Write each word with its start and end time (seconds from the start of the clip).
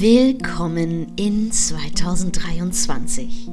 Willkommen 0.00 1.12
in 1.16 1.52
2023. 1.52 3.50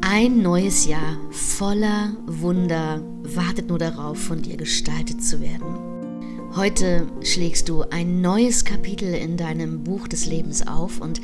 Ein 0.00 0.40
neues 0.40 0.86
Jahr 0.86 1.18
voller 1.30 2.16
Wunder 2.24 3.02
wartet 3.22 3.68
nur 3.68 3.78
darauf, 3.78 4.18
von 4.18 4.40
dir 4.40 4.56
gestaltet 4.56 5.22
zu 5.22 5.42
werden. 5.42 6.56
Heute 6.56 7.06
schlägst 7.22 7.68
du 7.68 7.82
ein 7.82 8.22
neues 8.22 8.64
Kapitel 8.64 9.12
in 9.12 9.36
deinem 9.36 9.84
Buch 9.84 10.08
des 10.08 10.24
Lebens 10.24 10.66
auf 10.66 11.02
und 11.02 11.20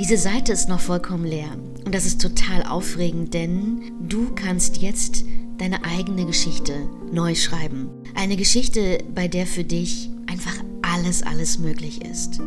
diese 0.00 0.16
Seite 0.16 0.54
ist 0.54 0.70
noch 0.70 0.80
vollkommen 0.80 1.26
leer. 1.26 1.54
Und 1.84 1.94
das 1.94 2.06
ist 2.06 2.18
total 2.18 2.62
aufregend, 2.62 3.34
denn 3.34 3.92
du 4.08 4.32
kannst 4.34 4.78
jetzt 4.78 5.26
deine 5.58 5.84
eigene 5.84 6.24
Geschichte 6.24 6.88
neu 7.12 7.34
schreiben. 7.34 7.90
Eine 8.14 8.38
Geschichte, 8.38 9.04
bei 9.14 9.28
der 9.28 9.46
für 9.46 9.64
dich 9.64 10.08
einfach 10.26 10.54
alles, 10.80 11.22
alles 11.22 11.58
möglich 11.58 12.02
ist. 12.02 12.40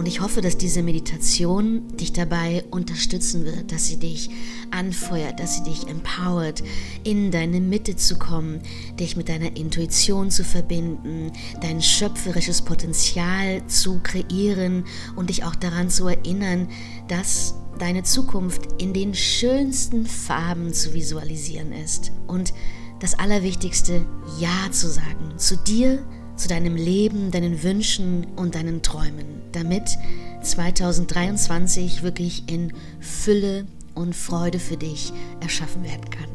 Und 0.00 0.06
ich 0.06 0.22
hoffe, 0.22 0.40
dass 0.40 0.56
diese 0.56 0.82
Meditation 0.82 1.94
dich 1.98 2.14
dabei 2.14 2.64
unterstützen 2.70 3.44
wird, 3.44 3.70
dass 3.70 3.86
sie 3.86 3.98
dich 3.98 4.30
anfeuert, 4.70 5.38
dass 5.38 5.56
sie 5.56 5.62
dich 5.62 5.88
empowert, 5.88 6.62
in 7.04 7.30
deine 7.30 7.60
Mitte 7.60 7.96
zu 7.96 8.18
kommen, 8.18 8.62
dich 8.98 9.18
mit 9.18 9.28
deiner 9.28 9.54
Intuition 9.58 10.30
zu 10.30 10.42
verbinden, 10.42 11.32
dein 11.60 11.82
schöpferisches 11.82 12.62
Potenzial 12.62 13.66
zu 13.66 14.00
kreieren 14.02 14.84
und 15.16 15.28
dich 15.28 15.44
auch 15.44 15.54
daran 15.54 15.90
zu 15.90 16.08
erinnern, 16.08 16.70
dass 17.08 17.56
deine 17.78 18.02
Zukunft 18.02 18.80
in 18.80 18.94
den 18.94 19.12
schönsten 19.12 20.06
Farben 20.06 20.72
zu 20.72 20.94
visualisieren 20.94 21.72
ist. 21.72 22.10
Und 22.26 22.54
das 23.00 23.18
Allerwichtigste, 23.18 24.06
Ja 24.38 24.72
zu 24.72 24.88
sagen 24.88 25.34
zu 25.36 25.58
dir, 25.58 26.02
zu 26.40 26.48
deinem 26.48 26.74
Leben, 26.74 27.30
deinen 27.30 27.62
Wünschen 27.62 28.26
und 28.36 28.54
deinen 28.54 28.82
Träumen, 28.82 29.42
damit 29.52 29.98
2023 30.42 32.02
wirklich 32.02 32.44
in 32.48 32.72
Fülle 32.98 33.66
und 33.94 34.16
Freude 34.16 34.58
für 34.58 34.76
dich 34.76 35.12
erschaffen 35.40 35.84
werden 35.84 36.08
kann. 36.08 36.28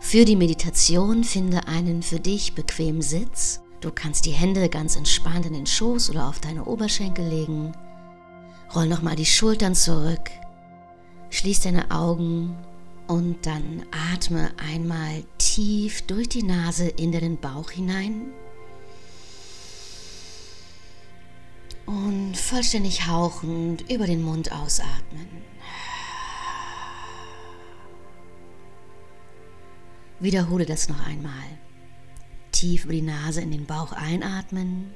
Für 0.00 0.24
die 0.24 0.36
Meditation 0.36 1.24
finde 1.24 1.66
einen 1.66 2.02
für 2.02 2.20
dich 2.20 2.54
bequemen 2.54 3.02
Sitz. 3.02 3.60
Du 3.80 3.90
kannst 3.90 4.24
die 4.24 4.30
Hände 4.30 4.68
ganz 4.68 4.96
entspannt 4.96 5.46
in 5.46 5.52
den 5.52 5.66
Schoß 5.66 6.10
oder 6.10 6.28
auf 6.28 6.40
deine 6.40 6.64
Oberschenkel 6.64 7.28
legen. 7.28 7.72
Roll 8.74 8.86
nochmal 8.86 9.16
die 9.16 9.26
Schultern 9.26 9.74
zurück. 9.74 10.30
Schließ 11.30 11.60
deine 11.60 11.90
Augen 11.90 12.56
und 13.08 13.46
dann 13.46 13.86
atme 14.12 14.50
einmal 14.58 15.24
tief 15.38 16.02
durch 16.02 16.28
die 16.28 16.42
Nase 16.42 16.88
in 16.88 17.12
den 17.12 17.38
Bauch 17.38 17.70
hinein. 17.70 18.32
Und 21.86 22.36
vollständig 22.36 23.06
hauchend 23.06 23.88
über 23.90 24.06
den 24.06 24.22
Mund 24.22 24.50
ausatmen. 24.50 25.28
Wiederhole 30.18 30.66
das 30.66 30.88
noch 30.88 31.06
einmal. 31.06 31.32
Tief 32.50 32.84
über 32.84 32.94
die 32.94 33.02
Nase 33.02 33.40
in 33.40 33.52
den 33.52 33.66
Bauch 33.66 33.92
einatmen. 33.92 34.94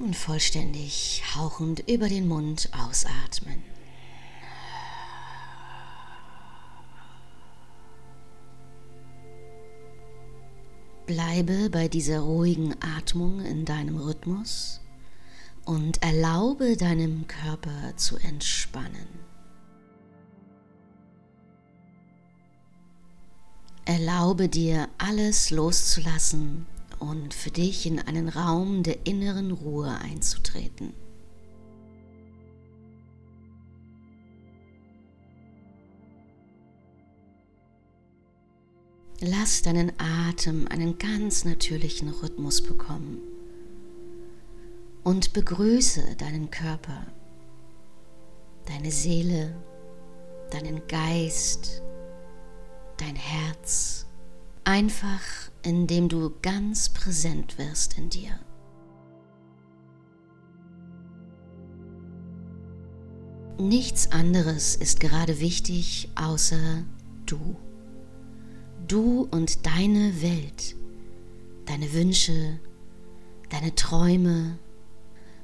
Und 0.00 0.16
vollständig 0.16 1.22
hauchend 1.36 1.88
über 1.88 2.08
den 2.08 2.26
Mund 2.26 2.70
ausatmen. 2.72 3.75
Bleibe 11.06 11.70
bei 11.70 11.86
dieser 11.86 12.20
ruhigen 12.20 12.74
Atmung 12.80 13.40
in 13.40 13.64
deinem 13.64 13.96
Rhythmus 13.96 14.80
und 15.64 16.02
erlaube 16.02 16.76
deinem 16.76 17.28
Körper 17.28 17.96
zu 17.96 18.16
entspannen. 18.16 19.06
Erlaube 23.84 24.48
dir 24.48 24.88
alles 24.98 25.50
loszulassen 25.52 26.66
und 26.98 27.34
für 27.34 27.52
dich 27.52 27.86
in 27.86 28.00
einen 28.00 28.28
Raum 28.28 28.82
der 28.82 29.06
inneren 29.06 29.52
Ruhe 29.52 29.96
einzutreten. 29.98 30.92
Lass 39.20 39.62
deinen 39.62 39.92
Atem 39.98 40.68
einen 40.68 40.98
ganz 40.98 41.44
natürlichen 41.46 42.10
Rhythmus 42.10 42.62
bekommen. 42.62 43.18
Und 45.04 45.32
begrüße 45.32 46.16
deinen 46.18 46.50
Körper, 46.50 47.06
deine 48.66 48.90
Seele, 48.90 49.54
deinen 50.50 50.86
Geist, 50.86 51.80
dein 52.98 53.16
Herz, 53.16 54.06
einfach 54.64 55.22
indem 55.62 56.08
du 56.08 56.32
ganz 56.42 56.90
präsent 56.90 57.56
wirst 57.56 57.96
in 57.96 58.10
dir. 58.10 58.38
Nichts 63.58 64.12
anderes 64.12 64.76
ist 64.76 65.00
gerade 65.00 65.40
wichtig 65.40 66.10
außer 66.14 66.84
du 67.24 67.56
du 68.88 69.28
und 69.30 69.66
deine 69.66 70.22
Welt, 70.22 70.76
deine 71.66 71.92
Wünsche, 71.92 72.58
deine 73.50 73.74
Träume 73.74 74.58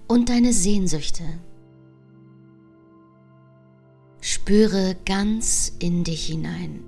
und 0.08 0.28
deine 0.28 0.52
Sehnsüchte. 0.52 1.24
Spüre 4.20 4.96
ganz 5.04 5.72
in 5.78 6.04
dich 6.04 6.26
hinein. 6.26 6.84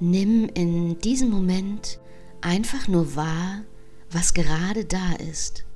Nimm 0.00 0.48
in 0.54 0.98
diesem 1.00 1.28
Moment 1.28 1.98
einfach 2.40 2.86
nur 2.86 3.16
wahr, 3.16 3.62
was 4.10 4.32
gerade 4.32 4.84
da 4.84 5.14
ist. 5.14 5.67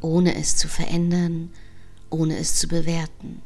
Ohne 0.00 0.34
es 0.34 0.56
zu 0.56 0.68
verändern, 0.68 1.50
ohne 2.10 2.36
es 2.38 2.56
zu 2.56 2.68
bewerten. 2.68 3.42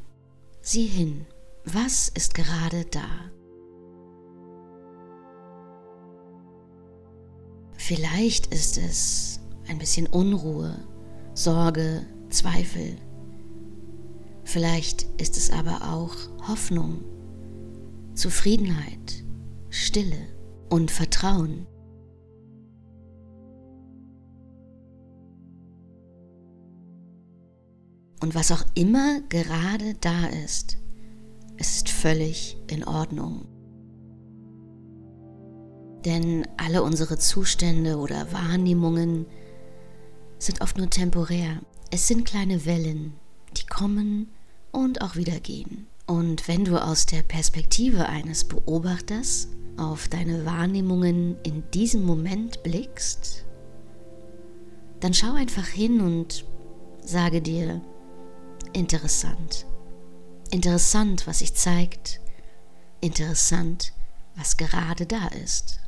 Sieh 0.60 0.86
hin, 0.86 1.26
was 1.64 2.08
ist 2.08 2.34
gerade 2.34 2.84
da? 2.86 3.08
Vielleicht 7.76 8.46
ist 8.54 8.78
es 8.78 9.40
ein 9.68 9.78
bisschen 9.78 10.06
Unruhe, 10.06 10.78
Sorge, 11.34 12.06
Zweifel. 12.30 12.96
Vielleicht 14.44 15.02
ist 15.20 15.36
es 15.36 15.50
aber 15.50 15.92
auch 15.92 16.14
Hoffnung, 16.48 17.02
Zufriedenheit, 18.14 19.24
Stille 19.70 20.28
und 20.70 20.90
Vertrauen. 20.90 21.66
Und 28.24 28.34
was 28.34 28.50
auch 28.52 28.64
immer 28.72 29.20
gerade 29.28 29.96
da 30.00 30.24
ist, 30.28 30.78
es 31.58 31.76
ist 31.76 31.90
völlig 31.90 32.56
in 32.68 32.82
Ordnung. 32.82 33.44
Denn 36.06 36.48
alle 36.56 36.82
unsere 36.82 37.18
Zustände 37.18 37.98
oder 37.98 38.32
Wahrnehmungen 38.32 39.26
sind 40.38 40.62
oft 40.62 40.78
nur 40.78 40.88
temporär. 40.88 41.60
Es 41.90 42.08
sind 42.08 42.24
kleine 42.24 42.64
Wellen, 42.64 43.12
die 43.58 43.66
kommen 43.66 44.30
und 44.72 45.02
auch 45.02 45.16
wieder 45.16 45.38
gehen. 45.38 45.86
Und 46.06 46.48
wenn 46.48 46.64
du 46.64 46.82
aus 46.82 47.04
der 47.04 47.20
Perspektive 47.20 48.06
eines 48.08 48.44
Beobachters 48.44 49.48
auf 49.76 50.08
deine 50.08 50.46
Wahrnehmungen 50.46 51.36
in 51.42 51.62
diesem 51.74 52.06
Moment 52.06 52.62
blickst, 52.62 53.44
dann 55.00 55.12
schau 55.12 55.34
einfach 55.34 55.66
hin 55.66 56.00
und 56.00 56.46
sage 57.02 57.42
dir, 57.42 57.82
interessant. 58.74 59.66
Interessant, 60.50 61.26
was 61.26 61.38
sich 61.38 61.54
zeigt. 61.54 62.20
Interessant, 63.00 63.92
was 64.36 64.56
gerade 64.56 65.06
da 65.06 65.28
ist. 65.28 65.80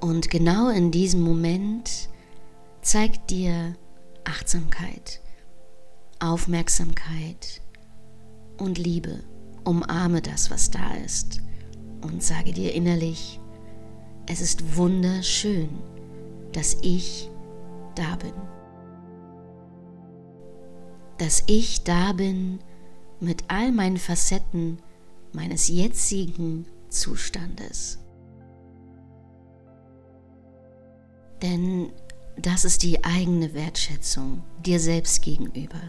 Und 0.00 0.30
genau 0.30 0.70
in 0.70 0.90
diesem 0.90 1.20
Moment 1.20 2.08
zeigt 2.82 3.30
dir 3.30 3.76
Achtsamkeit, 4.24 5.20
Aufmerksamkeit 6.18 7.60
und 8.58 8.78
Liebe 8.78 9.22
umarme 9.64 10.22
das, 10.22 10.50
was 10.50 10.70
da 10.70 10.94
ist 11.04 11.40
und 12.02 12.22
sage 12.22 12.52
dir 12.52 12.74
innerlich, 12.74 13.40
es 14.26 14.40
ist 14.40 14.76
wunderschön, 14.76 15.68
dass 16.52 16.76
ich 16.82 17.28
da 17.94 18.16
bin. 18.16 18.32
Dass 21.18 21.42
ich 21.46 21.84
da 21.84 22.12
bin 22.12 22.60
mit 23.20 23.44
all 23.48 23.72
meinen 23.72 23.98
Facetten 23.98 24.78
meines 25.32 25.68
jetzigen 25.68 26.66
Zustandes. 26.88 27.98
Denn 31.42 31.92
das 32.36 32.64
ist 32.64 32.82
die 32.82 33.04
eigene 33.04 33.54
Wertschätzung 33.54 34.42
dir 34.64 34.80
selbst 34.80 35.22
gegenüber. 35.22 35.80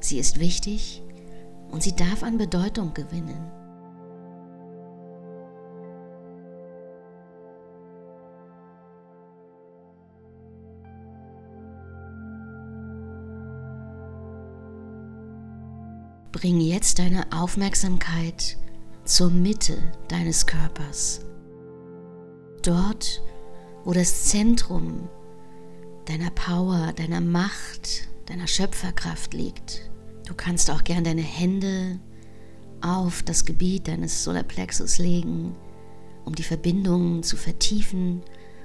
Sie 0.00 0.18
ist 0.18 0.38
wichtig 0.38 1.02
und 1.72 1.82
sie 1.82 1.96
darf 1.96 2.22
an 2.22 2.38
Bedeutung 2.38 2.94
gewinnen. 2.94 3.50
Bring 16.30 16.60
jetzt 16.60 16.98
deine 16.98 17.24
Aufmerksamkeit 17.32 18.56
zur 19.04 19.30
Mitte 19.30 19.78
deines 20.08 20.46
Körpers. 20.46 21.20
Dort, 22.62 23.22
wo 23.84 23.92
das 23.92 24.24
Zentrum 24.24 25.08
deiner 26.06 26.30
Power, 26.30 26.92
deiner 26.94 27.20
Macht, 27.20 28.08
deiner 28.26 28.46
Schöpferkraft 28.46 29.34
liegt. 29.34 29.91
Du 30.26 30.34
kannst 30.34 30.70
auch 30.70 30.84
gern 30.84 31.04
deine 31.04 31.22
Hände 31.22 31.98
auf 32.80 33.22
das 33.22 33.44
Gebiet 33.44 33.88
deines 33.88 34.24
Solarplexus 34.24 34.98
legen, 34.98 35.54
um 36.24 36.34
die 36.34 36.42
Verbindungen 36.42 37.22
zu 37.22 37.36
vertiefen, 37.36 38.22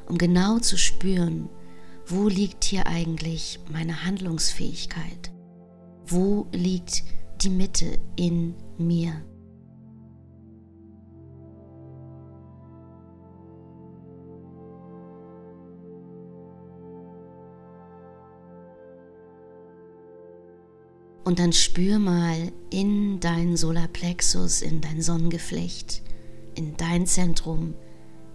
um 0.07 0.18
genau 0.18 0.59
zu 0.59 0.77
spüren, 0.77 1.50
wo 2.06 2.27
liegt 2.27 2.63
hier 2.63 2.88
eigentlich 2.88 3.59
meine 3.71 4.06
Handlungsfähigkeit? 4.06 5.31
Wo 6.06 6.48
liegt 6.54 7.04
die 7.42 7.50
Mitte 7.50 8.00
in 8.15 8.56
mir? 8.77 9.21
Und 21.27 21.39
dann 21.39 21.51
spür 21.51 22.00
mal 22.00 22.53
in 22.69 23.19
dein 23.19 23.57
Solarplexus, 23.57 24.62
in 24.62 24.79
dein 24.79 25.01
Sonnengeflecht, 25.01 26.01
in 26.56 26.77
dein 26.77 27.06
Zentrum, 27.06 27.74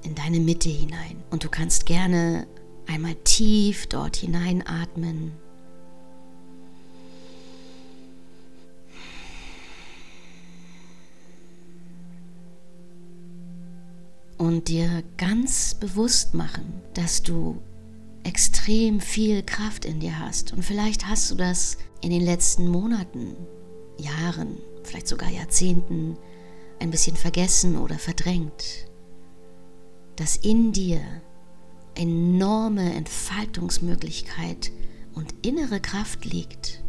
in 0.03 0.15
deine 0.15 0.41
Mitte 0.41 0.69
hinein. 0.69 1.17
Und 1.31 1.43
du 1.43 1.49
kannst 1.49 1.87
gerne 1.87 2.47
einmal 2.87 3.15
tief 3.25 3.87
dort 3.87 4.17
hineinatmen. 4.17 5.33
Und 14.37 14.69
dir 14.69 15.03
ganz 15.17 15.77
bewusst 15.77 16.35
machen, 16.35 16.83
dass 16.93 17.23
du 17.23 17.63
extrem 18.25 19.01
viel 19.01 19.43
Kraft 19.43 19.85
in 19.85 20.01
dir 20.01 20.19
hast. 20.19 20.53
Und 20.53 20.65
vielleicht 20.65 21.07
hast 21.07 21.31
du 21.31 21.35
das 21.35 21.77
in 22.01 22.11
den 22.11 22.23
letzten 22.23 22.69
Monaten, 22.69 23.37
Jahren, 23.99 24.59
vielleicht 24.85 25.09
sogar 25.09 25.29
Jahrzehnten 25.29 26.17
ein 26.81 26.91
bisschen 26.91 27.17
vergessen 27.17 27.79
oder 27.79 27.99
verdrängt, 27.99 28.89
dass 30.17 30.37
in 30.37 30.73
dir 30.73 31.01
enorme 31.95 32.95
Entfaltungsmöglichkeit 32.95 34.73
und 35.15 35.35
innere 35.47 35.81
Kraft 35.81 36.25
liegt. 36.25 36.83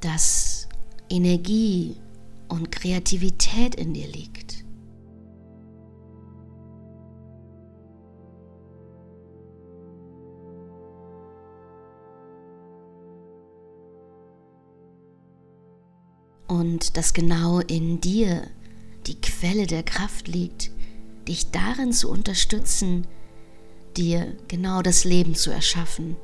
Dass 0.00 0.47
Energie 1.10 1.96
und 2.48 2.70
Kreativität 2.70 3.74
in 3.74 3.94
dir 3.94 4.08
liegt. 4.08 4.64
Und 16.46 16.96
dass 16.96 17.12
genau 17.12 17.60
in 17.60 18.00
dir 18.00 18.42
die 19.06 19.20
Quelle 19.20 19.66
der 19.66 19.82
Kraft 19.82 20.28
liegt, 20.28 20.70
dich 21.26 21.50
darin 21.50 21.92
zu 21.92 22.10
unterstützen, 22.10 23.06
dir 23.96 24.34
genau 24.48 24.80
das 24.80 25.04
Leben 25.04 25.34
zu 25.34 25.50
erschaffen, 25.50 26.16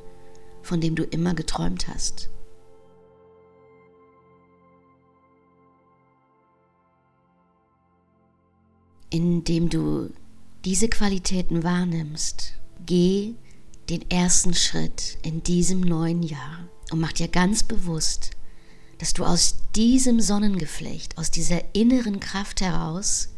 von 0.63 0.81
dem 0.81 0.95
du 0.95 1.03
immer 1.03 1.35
geträumt 1.35 1.87
hast. 1.87 2.29
Indem 9.09 9.69
du 9.69 10.09
diese 10.65 10.89
Qualitäten 10.89 11.63
wahrnimmst, 11.63 12.53
geh 12.85 13.35
den 13.89 14.09
ersten 14.09 14.53
Schritt 14.53 15.17
in 15.21 15.43
diesem 15.43 15.81
neuen 15.81 16.23
Jahr 16.23 16.67
und 16.91 16.99
mach 16.99 17.13
dir 17.13 17.27
ganz 17.27 17.63
bewusst, 17.63 18.31
dass 18.97 19.13
du 19.13 19.23
aus 19.25 19.57
diesem 19.75 20.19
Sonnengeflecht, 20.19 21.17
aus 21.17 21.29
dieser 21.29 21.75
inneren 21.75 22.19
Kraft 22.19 22.61
heraus 22.61 23.29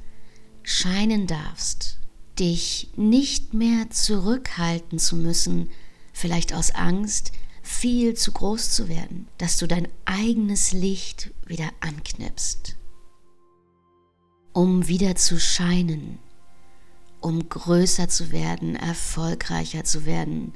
scheinen 0.64 1.28
darfst, 1.28 1.98
dich 2.40 2.92
nicht 2.96 3.54
mehr 3.54 3.90
zurückhalten 3.90 5.00
zu 5.00 5.16
müssen, 5.16 5.70
vielleicht 6.14 6.54
aus 6.54 6.72
Angst, 6.72 7.32
viel 7.62 8.14
zu 8.14 8.32
groß 8.32 8.72
zu 8.72 8.88
werden, 8.88 9.28
dass 9.38 9.58
du 9.58 9.68
dein 9.68 9.90
eigenes 10.06 10.72
Licht 10.72 11.32
wieder 11.46 11.70
anknipst 11.82 12.77
um 14.58 14.88
wieder 14.88 15.16
zu 15.16 15.40
scheinen, 15.40 16.18
um 17.22 17.48
größer 17.48 18.10
zu 18.10 18.32
werden, 18.32 18.76
erfolgreicher 18.76 19.84
zu 19.84 20.08
werden 20.08 20.54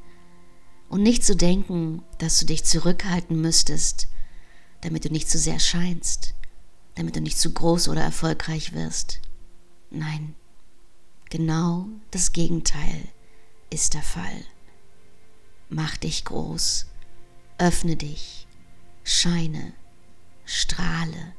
und 0.89 1.03
nicht 1.03 1.23
zu 1.23 1.35
denken, 1.35 2.01
dass 2.17 2.39
du 2.39 2.47
dich 2.47 2.63
zurückhalten 2.63 3.39
müsstest, 3.39 4.07
damit 4.81 5.05
du 5.05 5.09
nicht 5.09 5.29
zu 5.29 5.37
sehr 5.37 5.59
scheinst, 5.59 6.33
damit 6.95 7.15
du 7.15 7.21
nicht 7.21 7.37
zu 7.37 7.53
groß 7.53 7.89
oder 7.89 8.01
erfolgreich 8.01 8.73
wirst. 8.73 9.19
Nein, 9.91 10.33
genau 11.29 11.85
das 12.09 12.31
Gegenteil 12.31 13.03
ist 13.69 13.93
der 13.93 14.01
Fall. 14.01 14.45
Mach 15.69 15.95
dich 15.97 16.25
groß, 16.25 16.87
öffne 17.59 17.97
dich, 17.97 18.47
scheine, 19.03 19.73
strahle 20.43 21.35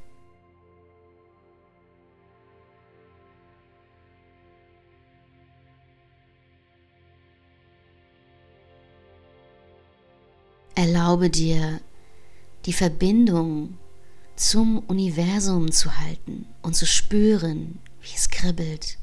Erlaube 10.75 11.29
dir, 11.29 11.81
die 12.65 12.73
Verbindung 12.73 13.77
zum 14.37 14.79
Universum 14.79 15.71
zu 15.71 15.99
halten 15.99 16.47
und 16.63 16.75
zu 16.75 16.87
spüren, 16.87 17.79
wie 18.01 18.15
es 18.17 18.31
kribbelt, 18.31 18.99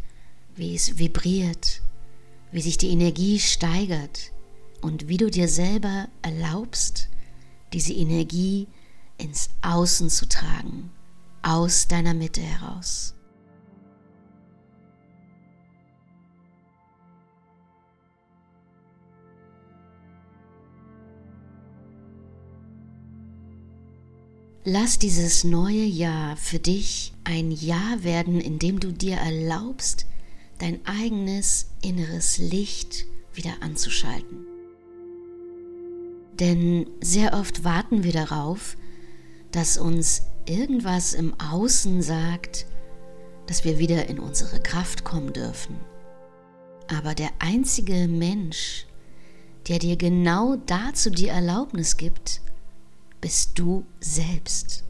wie 0.56 0.76
es 0.76 0.98
vibriert, 0.98 1.82
wie 2.52 2.62
sich 2.62 2.78
die 2.78 2.90
Energie 2.90 3.40
steigert 3.40 4.32
und 4.82 5.08
wie 5.08 5.18
du 5.18 5.30
dir 5.30 5.48
selber 5.48 6.08
erlaubst, 6.24 7.10
diese 7.72 7.94
Energie 7.94 8.68
ins 9.18 9.50
Außen 9.62 10.10
zu 10.10 10.28
tragen, 10.28 10.90
aus 11.44 11.88
deiner 11.88 12.16
Mitte 12.16 12.42
heraus. 12.42 13.14
Lass 24.66 25.00
dieses 25.00 25.46
neue 25.46 25.86
Jahr 25.86 26.36
für 26.36 26.60
dich 26.60 27.14
ein 27.24 27.50
Jahr 27.50 28.04
werden, 28.04 28.42
in 28.42 28.60
dem 28.60 28.82
du 28.82 28.92
dir 28.92 29.16
erlaubst, 29.16 30.06
dein 30.58 30.86
eigenes 30.86 31.68
inneres 31.82 32.38
Licht 32.40 33.06
wieder 33.34 33.54
anzuschalten. 33.62 34.46
Denn 36.34 36.90
sehr 37.00 37.34
oft 37.36 37.64
warten 37.64 38.04
wir 38.04 38.12
darauf, 38.12 38.76
dass 39.52 39.78
uns 39.78 40.24
irgendwas 40.46 41.14
im 41.14 41.40
Außen 41.40 42.02
sagt, 42.02 42.66
dass 43.48 43.64
wir 43.64 43.80
wieder 43.80 44.10
in 44.10 44.20
unsere 44.20 44.60
Kraft 44.60 45.06
kommen 45.06 45.32
dürfen. 45.32 45.78
Aber 46.90 47.16
der 47.16 47.30
einzige 47.40 48.10
Mensch, 48.10 48.88
der 49.70 49.80
dir 49.80 49.96
genau 49.96 50.58
dazu 50.58 51.10
die 51.10 51.28
Erlaubnis 51.28 51.96
gibt, 51.96 52.42
bist 53.22 53.58
du 53.58 53.86
selbst. 54.00 54.84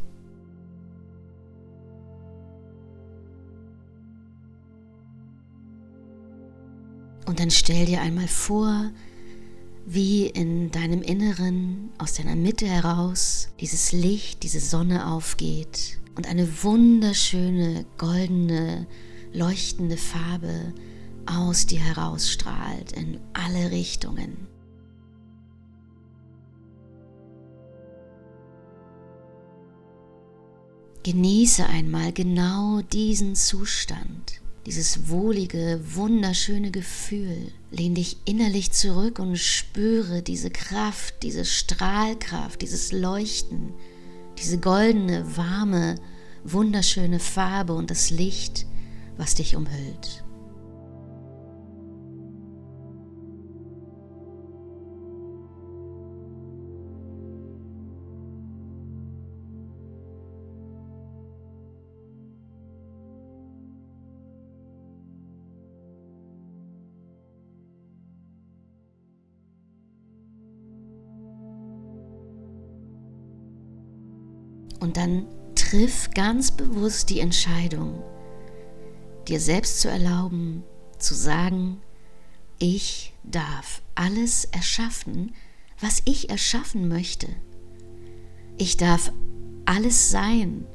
Und 7.25 7.39
dann 7.39 7.51
stell 7.51 7.85
dir 7.85 8.01
einmal 8.01 8.27
vor, 8.27 8.91
wie 9.85 10.27
in 10.27 10.71
deinem 10.71 11.01
Inneren, 11.01 11.89
aus 11.97 12.13
deiner 12.13 12.35
Mitte 12.35 12.65
heraus, 12.65 13.49
dieses 13.59 13.91
Licht, 13.91 14.43
diese 14.43 14.59
Sonne 14.59 15.07
aufgeht 15.11 15.99
und 16.15 16.27
eine 16.27 16.63
wunderschöne, 16.63 17.85
goldene, 17.97 18.87
leuchtende 19.31 19.97
Farbe 19.97 20.73
aus 21.25 21.65
dir 21.65 21.79
herausstrahlt 21.79 22.91
in 22.93 23.19
alle 23.33 23.71
Richtungen. 23.71 24.47
Genieße 31.11 31.65
einmal 31.65 32.13
genau 32.13 32.81
diesen 32.83 33.33
Zustand 33.33 34.39
dieses 34.67 35.09
wohlige, 35.09 35.81
wunderschöne 35.95 36.69
Gefühl. 36.69 37.51
Lehn 37.71 37.95
dich 37.95 38.17
innerlich 38.25 38.71
zurück 38.73 39.17
und 39.17 39.35
spüre 39.35 40.21
diese 40.21 40.51
Kraft, 40.51 41.23
diese 41.23 41.45
Strahlkraft, 41.45 42.61
dieses 42.61 42.91
Leuchten, 42.91 43.73
diese 44.37 44.59
goldene, 44.59 45.35
warme, 45.35 45.95
wunderschöne 46.43 47.19
Farbe 47.19 47.73
und 47.73 47.89
das 47.89 48.11
Licht, 48.11 48.67
was 49.17 49.33
dich 49.33 49.55
umhüllt. 49.55 50.23
Und 74.79 74.97
dann 74.97 75.25
triff 75.55 76.09
ganz 76.13 76.51
bewusst 76.51 77.09
die 77.09 77.19
Entscheidung, 77.19 78.01
dir 79.27 79.39
selbst 79.39 79.81
zu 79.81 79.89
erlauben, 79.89 80.63
zu 80.97 81.13
sagen, 81.13 81.81
ich 82.59 83.13
darf 83.23 83.81
alles 83.95 84.45
erschaffen, 84.45 85.33
was 85.79 86.01
ich 86.05 86.29
erschaffen 86.29 86.87
möchte. 86.87 87.27
Ich 88.57 88.77
darf 88.77 89.11
alles 89.65 90.11
sein, 90.11 90.65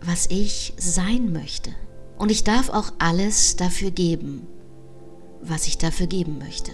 was 0.00 0.26
ich 0.30 0.74
sein 0.76 1.32
möchte. 1.32 1.74
Und 2.18 2.30
ich 2.30 2.44
darf 2.44 2.68
auch 2.68 2.92
alles 2.98 3.56
dafür 3.56 3.90
geben, 3.90 4.46
was 5.40 5.66
ich 5.66 5.78
dafür 5.78 6.06
geben 6.06 6.38
möchte. 6.38 6.72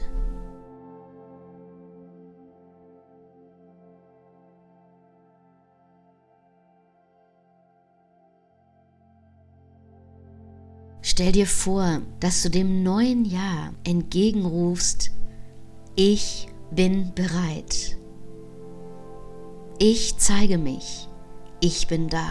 Stell 11.20 11.32
dir 11.32 11.46
vor, 11.46 12.00
dass 12.18 12.42
du 12.42 12.48
dem 12.48 12.82
neuen 12.82 13.26
Jahr 13.26 13.74
entgegenrufst, 13.84 15.10
ich 15.94 16.48
bin 16.70 17.12
bereit. 17.14 17.98
Ich 19.78 20.16
zeige 20.16 20.56
mich, 20.56 21.08
ich 21.60 21.88
bin 21.88 22.08
da, 22.08 22.24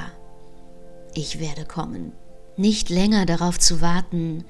ich 1.14 1.40
werde 1.40 1.66
kommen. 1.66 2.14
Nicht 2.58 2.90
länger 2.90 3.28
darauf 3.28 3.60
zu 3.60 3.80
warten, 3.80 4.44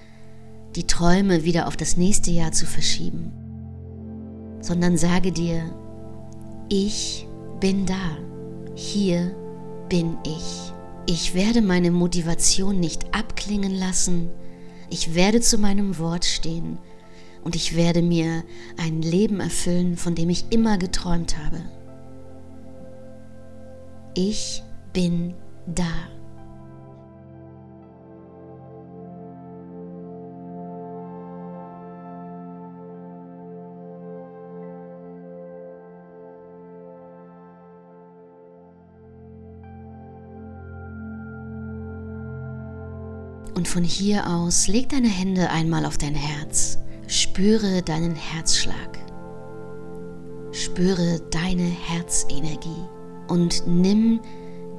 die 0.74 0.88
Träume 0.88 1.44
wieder 1.44 1.68
auf 1.68 1.76
das 1.76 1.98
nächste 1.98 2.32
Jahr 2.32 2.54
zu 2.54 2.66
verschieben, 2.66 3.34
sondern 4.62 4.96
sage 4.96 5.34
dir, 5.34 5.70
ich 6.70 7.28
bin 7.60 7.86
da, 7.86 8.18
hier 8.74 9.36
bin 9.90 10.18
ich. 10.24 10.72
Ich 11.12 11.34
werde 11.34 11.64
meine 11.64 11.90
Motivation 11.90 12.80
nicht 12.80 13.16
abklingen 13.16 13.74
lassen. 13.74 14.30
Ich 14.92 15.16
werde 15.16 15.42
zu 15.42 15.58
meinem 15.58 15.98
Wort 15.98 16.24
stehen 16.24 16.78
und 17.44 17.56
ich 17.56 17.76
werde 17.76 18.04
mir 18.04 18.44
ein 18.78 19.02
Leben 19.02 19.40
erfüllen, 19.40 19.98
von 19.98 20.14
dem 20.14 20.30
ich 20.30 20.46
immer 20.52 20.78
geträumt 20.78 21.36
habe. 21.40 21.64
Ich 24.14 24.62
bin 24.94 25.34
da. 25.66 26.19
Und 43.60 43.68
von 43.68 43.84
hier 43.84 44.26
aus 44.26 44.70
leg 44.70 44.88
deine 44.88 45.10
Hände 45.10 45.50
einmal 45.50 45.86
auf 45.86 45.98
dein 45.98 46.16
Herz. 46.16 46.78
Spüre 47.08 47.82
deinen 47.82 48.16
Herzschlag. 48.16 48.98
Spüre 50.54 51.20
deine 51.30 51.66
Herzenergie. 51.66 52.88
Und 53.28 53.68
nimm 53.68 54.22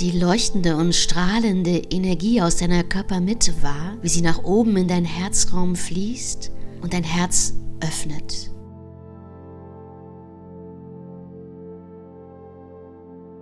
die 0.00 0.12
leuchtende 0.12 0.78
und 0.78 0.94
strahlende 0.94 1.76
Energie 1.90 2.40
aus 2.40 2.56
deiner 2.56 2.82
Körpermitte 2.82 3.52
wahr, 3.62 3.98
wie 4.00 4.08
sie 4.08 4.22
nach 4.22 4.44
oben 4.44 4.74
in 4.78 4.88
deinen 4.88 5.04
Herzraum 5.04 5.76
fließt 5.76 6.50
und 6.80 6.94
dein 6.94 7.04
Herz 7.04 7.52
öffnet. 7.82 8.50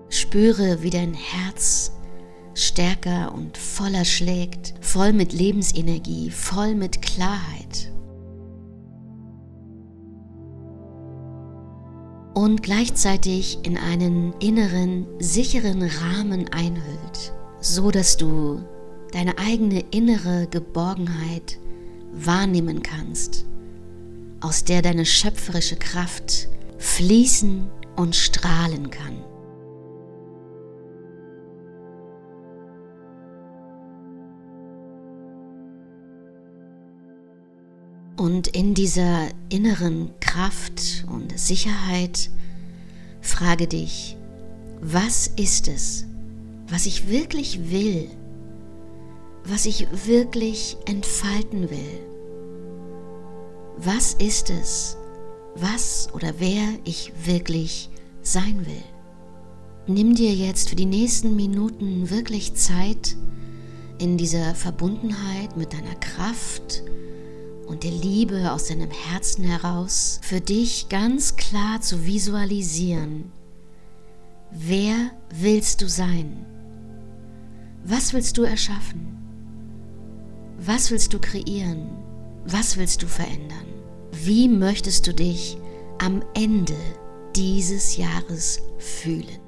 Spüre, 0.09 0.83
wie 0.83 0.91
dein 0.91 1.15
Herz 1.15 1.93
stärker 2.59 3.33
und 3.35 3.57
voller 3.57 4.05
schlägt, 4.05 4.75
voll 4.81 5.13
mit 5.13 5.33
Lebensenergie, 5.33 6.31
voll 6.31 6.75
mit 6.75 7.03
Klarheit. 7.03 7.93
Und 12.35 12.63
gleichzeitig 12.63 13.59
in 13.63 13.77
einen 13.77 14.33
inneren, 14.41 15.07
sicheren 15.19 15.83
Rahmen 15.83 16.49
einhüllt, 16.53 17.33
so 17.61 17.91
dass 17.91 18.17
du 18.17 18.61
deine 19.13 19.39
eigene 19.39 19.81
innere 19.91 20.47
Geborgenheit 20.49 21.59
wahrnehmen 22.13 22.83
kannst, 22.83 23.45
aus 24.41 24.65
der 24.65 24.83
deine 24.83 25.05
schöpferische 25.05 25.77
Kraft 25.77 26.49
fließen 26.79 27.69
und 27.97 28.15
strahlen 28.15 28.91
kann. 28.91 29.28
Und 38.19 38.49
in 38.49 38.75
dieser 38.75 39.29
inneren 39.49 40.11
Kraft 40.19 41.07
und 41.09 41.39
Sicherheit 41.39 42.31
frage 43.21 43.69
dich, 43.69 44.17
was 44.81 45.29
ist 45.37 45.69
es, 45.69 46.05
was 46.69 46.87
ich 46.87 47.09
wirklich 47.09 47.71
will, 47.71 48.11
was 49.45 49.67
ich 49.67 49.87
wirklich 50.05 50.77
entfalten 50.87 51.71
will? 51.71 52.01
Was 53.77 54.15
ist 54.15 54.51
es, 54.51 54.97
was 55.55 56.09
oder 56.13 56.35
wer 56.39 56.65
ich 56.83 57.13
wirklich 57.25 57.89
sein 58.23 58.67
will? 58.67 58.83
Nimm 59.87 60.17
dir 60.17 60.35
jetzt 60.35 60.71
für 60.71 60.77
die 60.77 60.87
nächsten 60.87 61.37
Minuten 61.37 62.11
wirklich 62.11 62.55
Zeit, 62.55 63.17
in 64.01 64.17
dieser 64.17 64.57
Verbundenheit 64.57 65.57
mit 65.57 65.73
deiner 65.73 65.95
Kraft, 65.95 66.83
und 67.69 67.85
der 67.85 67.91
Liebe 67.91 68.51
aus 68.51 68.67
deinem 68.67 68.91
Herzen 68.91 69.45
heraus 69.45 70.21
für 70.23 70.41
dich 70.41 70.89
ganz 70.89 71.37
klar 71.37 71.81
zu 71.81 72.07
visualisieren. 72.07 73.31
Wer 74.51 75.11
willst 75.31 75.83
du 75.83 75.89
sein? 75.89 76.47
Was 77.85 78.15
willst 78.15 78.39
du 78.39 78.43
erschaffen? 78.43 79.17
Was 80.59 80.91
willst 80.91 81.13
du 81.13 81.19
kreieren? 81.19 81.89
Was 82.47 82.77
willst 82.77 83.03
du 83.03 83.07
verändern? 83.07 83.67
Wie 84.13 84.49
möchtest 84.49 85.07
du 85.07 85.15
dich 85.15 85.59
am 85.99 86.23
Ende 86.35 86.77
dieses 87.37 87.97
Jahres 87.97 88.61
fühlen? 88.79 89.48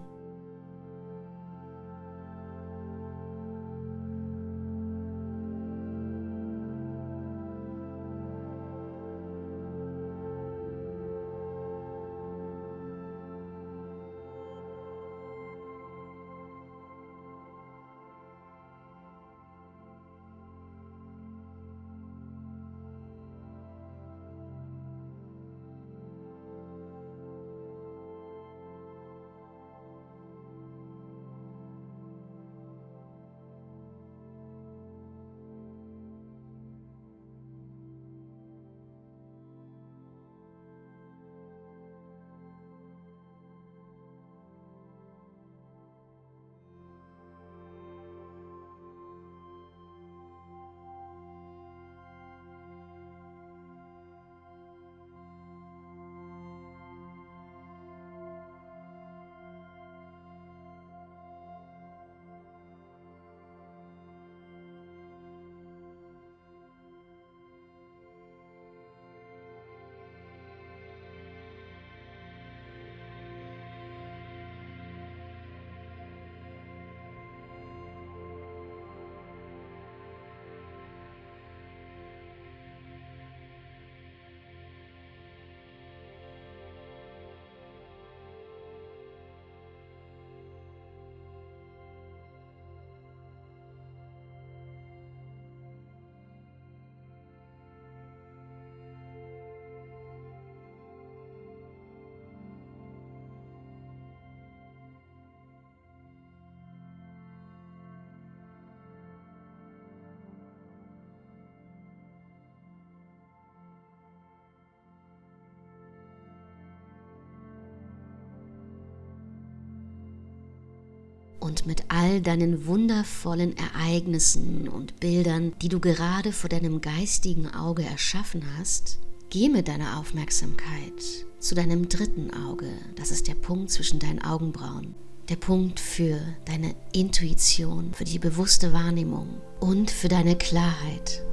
Und 121.51 121.67
mit 121.67 121.83
all 121.89 122.21
deinen 122.21 122.65
wundervollen 122.67 123.57
Ereignissen 123.57 124.69
und 124.69 125.01
Bildern, 125.01 125.53
die 125.61 125.69
du 125.69 125.81
gerade 125.81 126.31
vor 126.31 126.49
deinem 126.49 126.81
geistigen 126.81 127.49
Auge 127.49 127.83
erschaffen 127.83 128.45
hast, 128.57 129.01
geh 129.31 129.49
mit 129.49 129.67
deiner 129.67 129.99
Aufmerksamkeit 129.99 131.27
zu 131.41 131.57
deinem 131.57 131.89
dritten 131.89 132.33
Auge. 132.33 132.69
Das 132.95 133.11
ist 133.11 133.27
der 133.27 133.35
Punkt 133.35 133.73
zwischen 133.73 133.99
deinen 133.99 134.23
Augenbrauen. 134.23 134.95
Der 135.29 135.35
Punkt 135.35 135.81
für 135.81 136.21
deine 136.45 136.77
Intuition, 136.93 137.95
für 137.95 138.05
die 138.05 138.21
bewusste 138.21 138.73
Wahrnehmung 138.73 139.41
und 139.59 139.91
für 139.91 140.09
deine 140.09 140.37
Klarheit. 140.37 141.25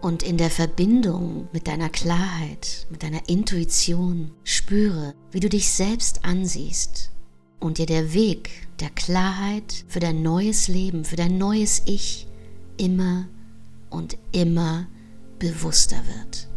Und 0.00 0.22
in 0.22 0.38
der 0.38 0.50
Verbindung 0.50 1.48
mit 1.52 1.66
deiner 1.66 1.88
Klarheit, 1.88 2.86
mit 2.88 3.02
deiner 3.02 3.28
Intuition, 3.28 4.30
spüre, 4.44 5.12
wie 5.32 5.40
du 5.40 5.48
dich 5.48 5.72
selbst 5.72 6.24
ansiehst 6.24 7.10
und 7.60 7.78
dir 7.78 7.86
der 7.86 8.12
Weg 8.12 8.50
der 8.80 8.90
Klarheit 8.90 9.84
für 9.88 10.00
dein 10.00 10.22
neues 10.22 10.68
Leben, 10.68 11.04
für 11.04 11.16
dein 11.16 11.38
neues 11.38 11.82
Ich 11.86 12.26
immer 12.76 13.28
und 13.90 14.16
immer 14.32 14.86
bewusster 15.38 15.96
wird. 15.96 16.48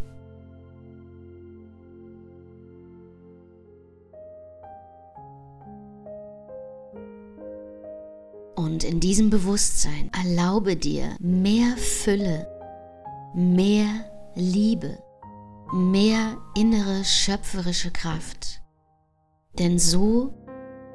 Und 8.54 8.82
in 8.82 9.00
diesem 9.00 9.30
Bewusstsein 9.30 10.10
erlaube 10.12 10.76
dir 10.76 11.16
mehr 11.20 11.76
Fülle, 11.76 12.46
mehr 13.34 14.04
Liebe, 14.34 14.98
mehr 15.72 16.36
innere 16.56 17.04
schöpferische 17.04 17.90
Kraft. 17.90 18.60
Denn 19.58 19.78
so 19.78 20.34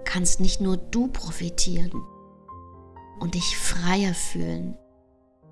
kannst 0.05 0.39
nicht 0.39 0.61
nur 0.61 0.77
du 0.77 1.07
profitieren 1.07 1.91
und 3.19 3.35
dich 3.35 3.57
freier 3.57 4.13
fühlen, 4.13 4.75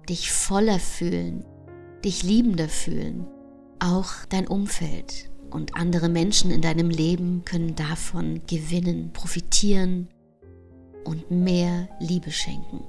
dich 0.10 0.32
voller 0.32 0.80
fühlen, 0.80 1.46
dich 2.04 2.24
liebender 2.24 2.70
fühlen, 2.70 3.28
auch 3.80 4.12
dein 4.30 4.48
Umfeld 4.48 5.30
und 5.50 5.76
andere 5.76 6.10
Menschen 6.10 6.52
in 6.52 6.62
deinem 6.62 6.90
Leben 6.90 7.44
können 7.46 7.76
davon 7.76 8.42
gewinnen, 8.48 9.12
profitieren 9.14 10.10
und 11.04 11.32
mehr 11.32 11.90
Liebe 12.00 12.32
schenken. 12.32 12.84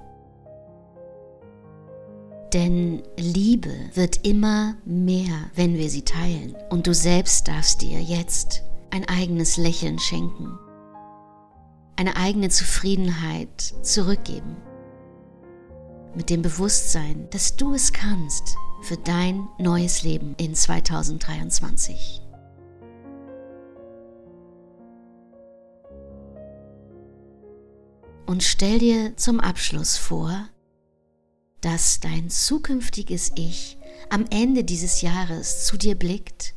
Denn 2.53 3.03
Liebe 3.16 3.72
wird 3.94 4.27
immer 4.27 4.77
mehr, 4.85 5.51
wenn 5.55 5.79
wir 5.79 5.88
sie 5.88 6.03
teilen. 6.03 6.55
Und 6.68 6.87
du 6.87 6.92
selbst 6.92 7.48
darfst 7.48 7.81
dir 7.81 8.01
jetzt 8.03 8.62
ein 8.90 9.09
eigenes 9.09 9.57
Lächeln 9.57 9.98
schenken 9.98 10.59
eine 12.03 12.17
eigene 12.17 12.49
Zufriedenheit 12.49 13.75
zurückgeben. 13.83 14.57
Mit 16.17 16.31
dem 16.31 16.43
Bewusstsein, 16.43 17.31
dass 17.31 17.55
du 17.55 17.75
es 17.75 17.93
kannst 17.93 18.57
für 18.83 18.97
dein 18.97 19.49
neues 19.59 20.03
Leben 20.03 20.35
in 20.37 20.57
2023. 20.57 22.21
Und 28.27 28.43
stell 28.43 28.81
dir 28.81 29.17
zum 29.17 29.38
Abschluss 29.38 29.97
vor, 29.97 30.49
dass 31.61 32.01
dein 32.01 32.31
zukünftiges 32.31 33.31
Ich 33.37 33.79
am 34.11 34.25
Ende 34.31 34.65
dieses 34.65 35.03
Jahres 35.03 35.67
zu 35.67 35.77
dir 35.77 35.95
blickt, 35.95 36.55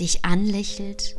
dich 0.00 0.24
anlächelt 0.24 1.16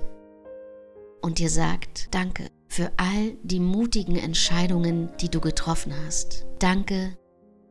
und 1.22 1.40
dir 1.40 1.50
sagt, 1.50 2.14
danke 2.14 2.52
für 2.72 2.90
all 2.96 3.36
die 3.44 3.60
mutigen 3.60 4.16
Entscheidungen, 4.16 5.10
die 5.20 5.28
du 5.28 5.42
getroffen 5.42 5.94
hast. 6.06 6.46
Danke 6.60 7.18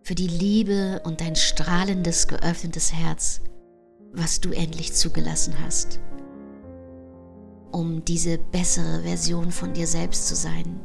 für 0.02 0.14
die 0.14 0.26
Liebe 0.26 1.00
und 1.04 1.22
dein 1.22 1.36
strahlendes, 1.36 2.28
geöffnetes 2.28 2.92
Herz, 2.92 3.40
was 4.12 4.42
du 4.42 4.50
endlich 4.50 4.92
zugelassen 4.92 5.54
hast, 5.64 6.00
um 7.72 8.04
diese 8.04 8.36
bessere 8.36 9.00
Version 9.00 9.52
von 9.52 9.72
dir 9.72 9.86
selbst 9.86 10.28
zu 10.28 10.36
sein. 10.36 10.78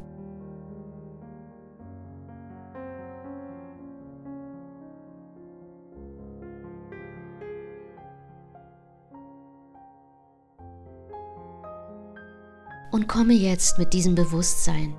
Und 12.95 13.09
komme 13.09 13.33
jetzt 13.33 13.77
mit 13.77 13.91
diesem 13.91 14.15
Bewusstsein 14.15 14.95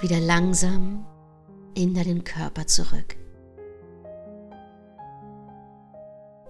wieder 0.00 0.18
langsam 0.20 1.04
in 1.74 1.92
deinen 1.92 2.24
Körper 2.24 2.66
zurück. 2.66 3.14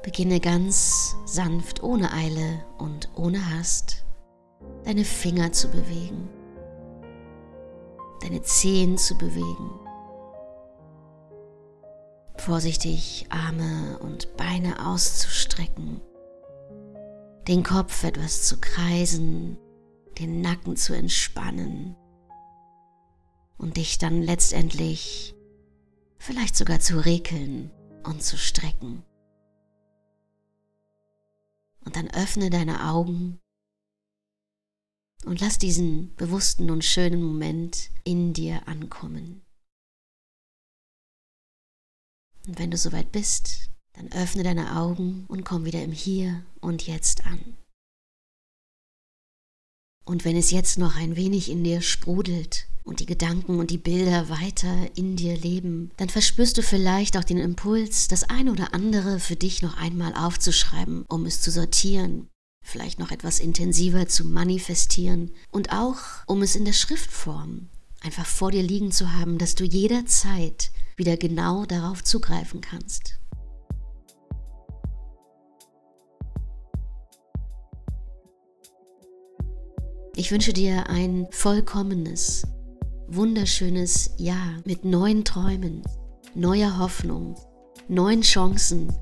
Beginne 0.04 0.38
ganz 0.38 1.16
sanft, 1.26 1.83
ohne 1.83 2.12
Eile 2.12 2.64
und 2.78 3.11
ohne 3.16 3.50
Hast, 3.52 4.04
deine 4.85 5.02
Finger 5.02 5.50
zu 5.50 5.66
bewegen, 5.72 6.28
deine 8.22 8.40
Zehen 8.42 8.96
zu 8.96 9.18
bewegen, 9.18 9.70
vorsichtig 12.37 13.26
Arme 13.28 13.98
und 13.98 14.37
Beine 14.37 14.87
auszustrecken, 14.87 16.00
den 17.48 17.64
Kopf 17.64 18.04
etwas 18.04 18.44
zu 18.44 18.61
kreisen 18.61 19.59
den 20.20 20.42
Nacken 20.42 20.76
zu 20.76 20.92
entspannen 20.92 21.96
und 23.56 23.76
dich 23.78 23.98
dann 23.98 24.22
letztendlich 24.22 25.35
vielleicht 26.18 26.56
sogar 26.56 26.80
zu 26.80 27.04
rekeln 27.04 27.70
und 28.04 28.22
zu 28.22 28.37
strecken. 28.37 29.02
Und 31.85 31.96
dann 31.96 32.11
öffne 32.11 32.50
deine 32.50 32.90
Augen 32.90 33.40
und 35.24 35.40
lass 35.40 35.59
diesen 35.59 36.14
bewussten 36.16 36.70
und 36.70 36.85
schönen 36.85 37.22
Moment 37.22 37.90
in 38.04 38.35
dir 38.35 38.68
ankommen. 38.68 39.42
Und 42.46 42.59
wenn 42.59 42.70
du 42.70 42.76
soweit 42.76 43.11
bist, 43.12 43.70
dann 43.94 44.12
öffne 44.12 44.42
deine 44.42 44.76
Augen 44.76 45.24
und 45.28 45.44
komm 45.44 45.64
wieder 45.64 45.83
im 45.83 45.92
Hier 45.92 46.44
und 46.61 46.87
Jetzt 46.87 47.24
an. 47.26 47.56
Und 50.04 50.24
wenn 50.24 50.36
es 50.36 50.50
jetzt 50.50 50.78
noch 50.78 50.96
ein 50.96 51.16
wenig 51.16 51.50
in 51.50 51.62
dir 51.62 51.82
sprudelt 51.82 52.66
und 52.84 53.00
die 53.00 53.06
Gedanken 53.06 53.58
und 53.58 53.70
die 53.70 53.78
Bilder 53.78 54.28
weiter 54.28 54.88
in 54.96 55.16
dir 55.16 55.36
leben, 55.36 55.90
dann 55.96 56.08
verspürst 56.08 56.58
du 56.58 56.62
vielleicht 56.62 57.16
auch 57.16 57.24
den 57.24 57.38
Impuls, 57.38 58.08
das 58.08 58.24
eine 58.24 58.52
oder 58.52 58.74
andere 58.74 59.20
für 59.20 59.36
dich 59.36 59.62
noch 59.62 59.76
einmal 59.76 60.14
aufzuschreiben, 60.14 61.04
um 61.08 61.26
es 61.26 61.40
zu 61.40 61.50
sortieren, 61.50 62.28
vielleicht 62.64 62.98
noch 62.98 63.10
etwas 63.10 63.38
intensiver 63.38 64.08
zu 64.08 64.24
manifestieren 64.26 65.30
und 65.50 65.70
auch 65.72 65.98
um 66.26 66.42
es 66.42 66.56
in 66.56 66.64
der 66.64 66.72
Schriftform 66.72 67.68
einfach 68.00 68.26
vor 68.26 68.50
dir 68.50 68.62
liegen 68.62 68.92
zu 68.92 69.12
haben, 69.12 69.38
dass 69.38 69.54
du 69.54 69.64
jederzeit 69.64 70.70
wieder 70.96 71.16
genau 71.16 71.66
darauf 71.66 72.02
zugreifen 72.02 72.60
kannst. 72.60 73.19
Ich 80.20 80.30
wünsche 80.30 80.52
dir 80.52 80.87
ein 80.90 81.28
vollkommenes, 81.30 82.46
wunderschönes 83.09 84.11
Jahr 84.18 84.61
mit 84.66 84.85
neuen 84.85 85.24
Träumen, 85.24 85.83
neuer 86.35 86.78
Hoffnung, 86.78 87.37
neuen 87.88 88.20
Chancen, 88.20 88.92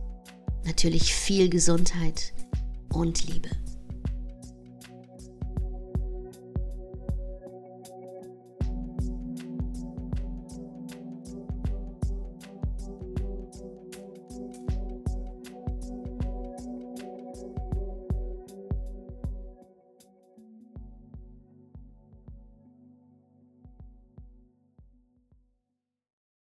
natürlich 0.64 1.12
viel 1.12 1.48
Gesundheit 1.48 2.33
und 2.92 3.26
Liebe. 3.26 3.48